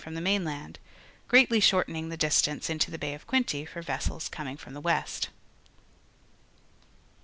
from 0.03 0.15
the. 0.15 0.19
mainland, 0.21 0.79
greatly 1.27 1.59
shortening 1.59 2.09
the 2.09 2.17
distance 2.17 2.71
into 2.71 2.89
the 2.89 2.97
Bay 2.97 3.13
of 3.13 3.27
Quinte 3.27 3.65
for 3.67 3.83
vessels 3.83 4.29
coming 4.29 4.57
from 4.57 4.73
the 4.73 4.81
west. 4.81 5.29